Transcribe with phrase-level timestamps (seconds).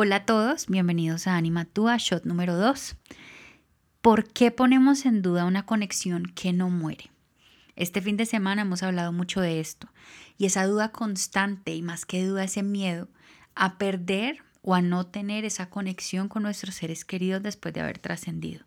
[0.00, 2.94] Hola a todos, bienvenidos a Anima Tua, shot número 2.
[4.00, 7.10] ¿Por qué ponemos en duda una conexión que no muere?
[7.74, 9.88] Este fin de semana hemos hablado mucho de esto
[10.36, 13.08] y esa duda constante y más que duda ese miedo
[13.56, 17.98] a perder o a no tener esa conexión con nuestros seres queridos después de haber
[17.98, 18.66] trascendido.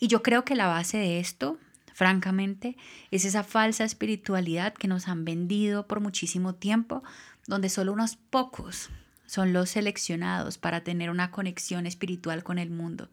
[0.00, 1.58] Y yo creo que la base de esto,
[1.92, 2.78] francamente,
[3.10, 7.02] es esa falsa espiritualidad que nos han vendido por muchísimo tiempo,
[7.46, 8.88] donde solo unos pocos
[9.26, 13.08] son los seleccionados para tener una conexión espiritual con el mundo.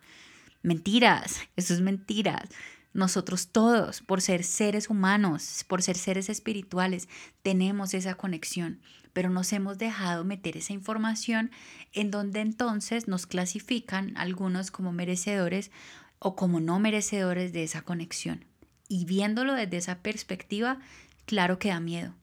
[0.63, 2.49] Mentiras, eso es mentiras.
[2.93, 7.07] Nosotros todos, por ser seres humanos, por ser seres espirituales,
[7.41, 8.81] tenemos esa conexión,
[9.13, 11.51] pero nos hemos dejado meter esa información
[11.93, 15.71] en donde entonces nos clasifican algunos como merecedores
[16.19, 18.45] o como no merecedores de esa conexión.
[18.89, 20.79] Y viéndolo desde esa perspectiva,
[21.25, 22.13] claro que da miedo.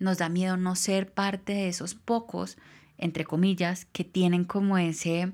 [0.00, 2.58] Nos da miedo no ser parte de esos pocos
[2.98, 5.32] entre comillas, que tienen como ese,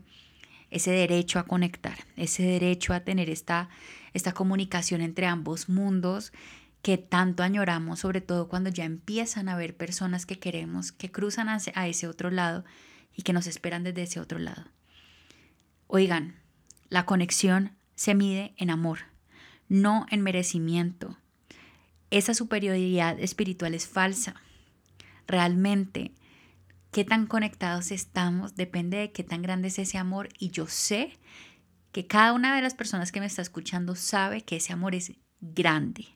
[0.71, 3.69] ese derecho a conectar, ese derecho a tener esta,
[4.13, 6.33] esta comunicación entre ambos mundos
[6.83, 11.49] que tanto añoramos, sobre todo cuando ya empiezan a haber personas que queremos, que cruzan
[11.49, 12.65] a ese otro lado
[13.17, 14.65] y que nos esperan desde ese otro lado.
[15.87, 16.35] Oigan,
[16.91, 18.99] la conexión se mide en amor,
[19.69, 21.17] no en merecimiento.
[22.11, 24.35] Esa superioridad espiritual es falsa.
[25.27, 26.13] Realmente
[26.95, 31.19] qué tan conectados estamos, depende de qué tan grande es ese amor y yo sé
[31.91, 35.13] que cada una de las personas que me está escuchando sabe que ese amor es
[35.41, 36.07] grande,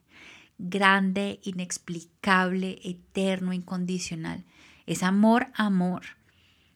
[0.56, 4.44] grande, inexplicable, eterno, incondicional.
[4.86, 6.02] Es amor, amor,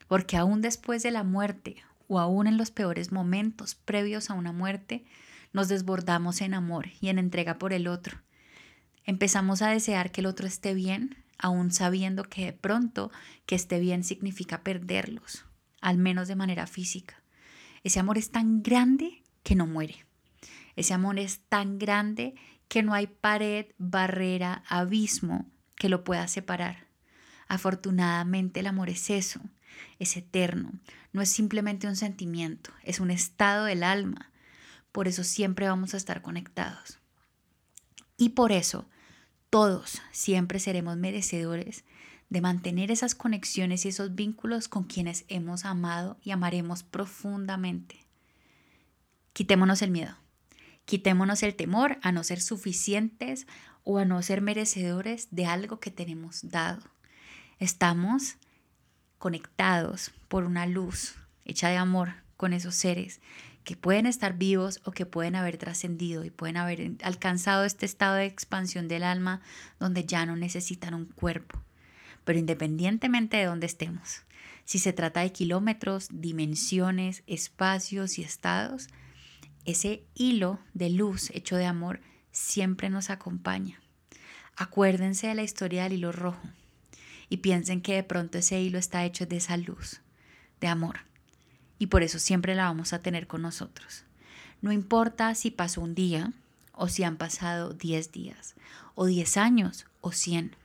[0.09, 1.77] porque aún después de la muerte
[2.09, 5.05] o aún en los peores momentos previos a una muerte,
[5.53, 8.17] nos desbordamos en amor y en entrega por el otro.
[9.05, 13.11] Empezamos a desear que el otro esté bien, aún sabiendo que de pronto
[13.45, 15.45] que esté bien significa perderlos,
[15.81, 17.21] al menos de manera física.
[17.83, 20.05] Ese amor es tan grande que no muere.
[20.75, 22.35] Ese amor es tan grande
[22.67, 26.87] que no hay pared, barrera, abismo que lo pueda separar.
[27.47, 29.41] Afortunadamente el amor es eso,
[29.99, 30.71] es eterno,
[31.11, 34.31] no es simplemente un sentimiento, es un estado del alma.
[34.91, 36.99] Por eso siempre vamos a estar conectados.
[38.17, 38.87] Y por eso
[39.53, 41.83] todos siempre seremos merecedores
[42.31, 48.03] de mantener esas conexiones y esos vínculos con quienes hemos amado y amaremos profundamente.
[49.31, 50.15] Quitémonos el miedo,
[50.85, 53.45] quitémonos el temor a no ser suficientes
[53.83, 56.81] o a no ser merecedores de algo que tenemos dado.
[57.59, 58.37] Estamos
[59.19, 61.13] conectados por una luz
[61.45, 63.21] hecha de amor con esos seres
[63.63, 68.15] que pueden estar vivos o que pueden haber trascendido y pueden haber alcanzado este estado
[68.15, 69.41] de expansión del alma
[69.79, 71.61] donde ya no necesitan un cuerpo.
[72.25, 74.21] Pero independientemente de donde estemos,
[74.65, 78.87] si se trata de kilómetros, dimensiones, espacios y estados,
[79.65, 82.01] ese hilo de luz hecho de amor
[82.31, 83.81] siempre nos acompaña.
[84.55, 86.47] Acuérdense de la historia del hilo rojo
[87.29, 90.01] y piensen que de pronto ese hilo está hecho de esa luz,
[90.59, 91.12] de amor
[91.83, 94.05] y por eso siempre la vamos a tener con nosotros.
[94.61, 96.31] No importa si pasó un día
[96.71, 98.55] o si han pasado 10 días
[98.95, 100.55] o 10 años o 100.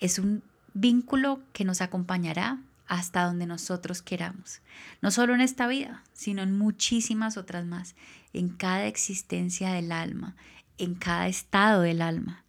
[0.00, 0.42] Es un
[0.74, 4.60] vínculo que nos acompañará hasta donde nosotros queramos,
[5.00, 7.94] no solo en esta vida, sino en muchísimas otras más,
[8.34, 10.36] en cada existencia del alma,
[10.76, 12.44] en cada estado del alma.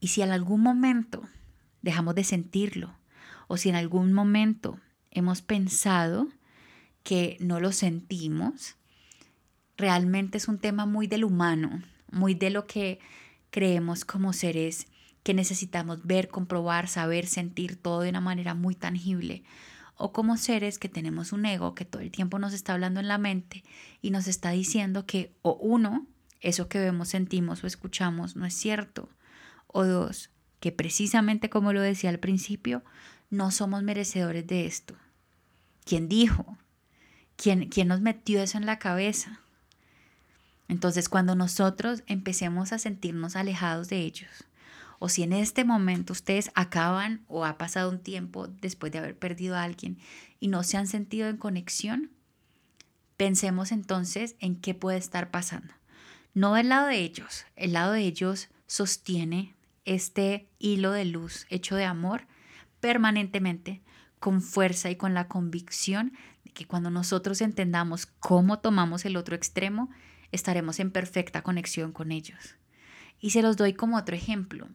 [0.00, 1.26] Y si en algún momento
[1.80, 2.94] dejamos de sentirlo,
[3.48, 4.78] o si en algún momento
[5.10, 6.28] hemos pensado
[7.02, 8.76] que no lo sentimos,
[9.76, 13.00] realmente es un tema muy del humano, muy de lo que
[13.50, 14.86] creemos como seres
[15.22, 19.44] que necesitamos ver, comprobar, saber, sentir todo de una manera muy tangible.
[19.94, 23.08] O como seres que tenemos un ego que todo el tiempo nos está hablando en
[23.08, 23.62] la mente
[24.00, 26.06] y nos está diciendo que o uno,
[26.40, 29.08] eso que vemos, sentimos o escuchamos no es cierto.
[29.68, 32.82] O dos, que precisamente como lo decía al principio,
[33.30, 34.94] no somos merecedores de esto.
[35.84, 36.58] ¿Quién dijo?
[37.42, 39.40] ¿Quién, nos metió eso en la cabeza?
[40.68, 44.30] Entonces, cuando nosotros empecemos a sentirnos alejados de ellos,
[45.00, 49.18] o si en este momento ustedes acaban o ha pasado un tiempo después de haber
[49.18, 49.98] perdido a alguien
[50.38, 52.10] y no se han sentido en conexión,
[53.16, 55.74] pensemos entonces en qué puede estar pasando.
[56.34, 61.74] No del lado de ellos, el lado de ellos sostiene este hilo de luz hecho
[61.74, 62.28] de amor
[62.78, 63.82] permanentemente,
[64.20, 66.12] con fuerza y con la convicción
[66.54, 69.90] que cuando nosotros entendamos cómo tomamos el otro extremo,
[70.32, 72.56] estaremos en perfecta conexión con ellos.
[73.20, 74.68] Y se los doy como otro ejemplo.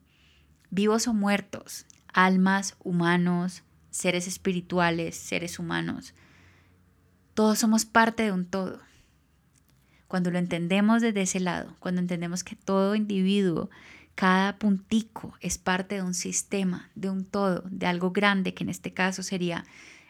[0.70, 6.14] Vivos o muertos, almas, humanos, seres espirituales, seres humanos,
[7.34, 8.80] Todos somos parte de un todo.
[10.08, 13.70] Cuando lo entendemos desde ese lado, cuando entendemos que todo individuo,
[14.16, 18.72] cada puntico es parte de un sistema, de un todo, de algo grande, que en
[18.72, 19.66] este caso sería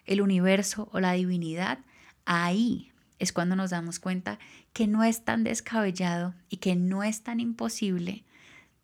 [0.07, 1.79] el universo o la divinidad,
[2.25, 4.39] ahí es cuando nos damos cuenta
[4.73, 8.23] que no es tan descabellado y que no es tan imposible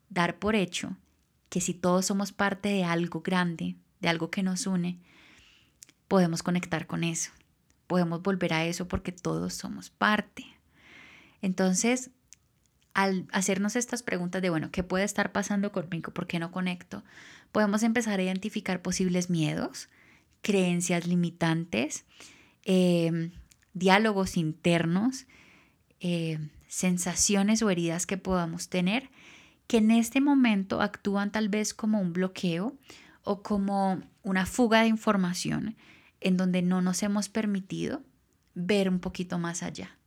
[0.09, 0.95] dar por hecho
[1.49, 4.99] que si todos somos parte de algo grande, de algo que nos une,
[6.07, 7.31] podemos conectar con eso,
[7.87, 10.45] podemos volver a eso porque todos somos parte.
[11.41, 12.09] Entonces,
[12.93, 16.11] al hacernos estas preguntas de, bueno, ¿qué puede estar pasando conmigo?
[16.11, 17.03] ¿Por qué no conecto?
[17.51, 19.89] Podemos empezar a identificar posibles miedos,
[20.43, 22.05] creencias limitantes,
[22.63, 23.31] eh,
[23.73, 25.25] diálogos internos,
[25.99, 26.37] eh,
[26.67, 29.09] sensaciones o heridas que podamos tener
[29.67, 32.77] que en este momento actúan tal vez como un bloqueo
[33.23, 35.77] o como una fuga de información
[36.19, 38.03] en donde no nos hemos permitido
[38.53, 39.97] ver un poquito más allá.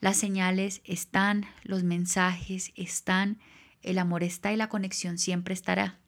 [0.00, 3.38] Las señales están, los mensajes están,
[3.82, 5.98] el amor está y la conexión siempre estará.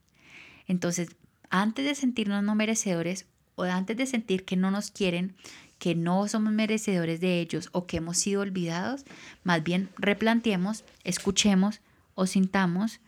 [0.66, 1.16] Entonces,
[1.50, 5.34] antes de sentirnos no merecedores o antes de sentir que no nos quieren,
[5.78, 9.04] que no somos merecedores de ellos o que hemos sido olvidados,
[9.44, 11.80] más bien replanteemos, escuchemos
[12.14, 13.00] o sintamos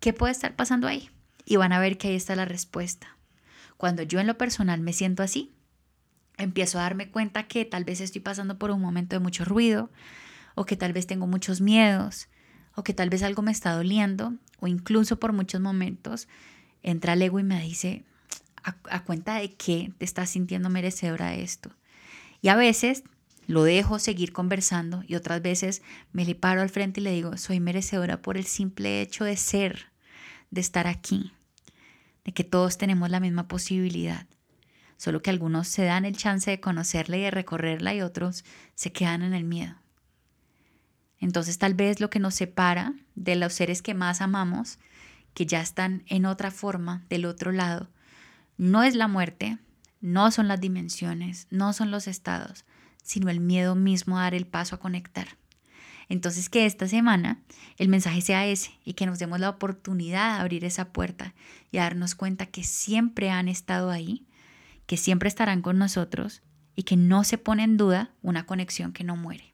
[0.00, 1.10] qué puede estar pasando ahí.
[1.44, 3.16] Y van a ver que ahí está la respuesta.
[3.76, 5.52] Cuando yo en lo personal me siento así,
[6.38, 9.90] empiezo a darme cuenta que tal vez estoy pasando por un momento de mucho ruido,
[10.54, 12.28] o que tal vez tengo muchos miedos,
[12.74, 16.28] o que tal vez algo me está doliendo, o incluso por muchos momentos
[16.86, 18.04] entra el ego y me dice,
[18.62, 21.70] a, cuenta de que te estás sintiendo merecedora de esto.
[22.40, 23.04] Y a veces
[23.46, 27.36] lo dejo seguir conversando y otras veces me le paro al frente y le digo,
[27.36, 29.86] soy merecedora por el simple hecho de ser,
[30.50, 31.32] de estar aquí,
[32.24, 34.26] de que todos tenemos la misma posibilidad.
[34.96, 38.44] Solo que algunos se dan el chance de conocerla y de recorrerla y otros
[38.74, 39.76] se quedan en el miedo.
[41.20, 44.78] Entonces tal vez lo que nos separa de los seres que más amamos,
[45.36, 47.90] que ya están en otra forma, del otro lado,
[48.56, 49.58] no es la muerte,
[50.00, 52.64] no son las dimensiones, no son los estados,
[53.02, 55.28] sino el miedo mismo a dar el paso a conectar.
[56.08, 57.42] Entonces que esta semana
[57.76, 61.34] el mensaje sea ese y que nos demos la oportunidad de abrir esa puerta
[61.70, 64.26] y darnos cuenta que siempre han estado ahí,
[64.86, 66.40] que siempre estarán con nosotros
[66.74, 69.52] y que no se pone en duda una conexión que no muere.